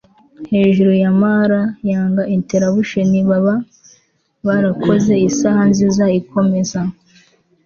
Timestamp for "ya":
1.03-1.11